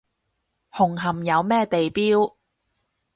[0.71, 2.33] 紅磡有咩地標？